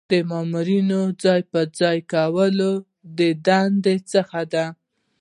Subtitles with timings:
[0.11, 2.57] د مامورینو ځای پر ځای کول
[3.17, 4.65] د دندو څخه دي.